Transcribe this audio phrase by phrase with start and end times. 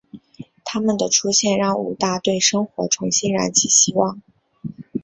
[0.65, 4.19] 她们的出现让武大对生活重新燃起希望。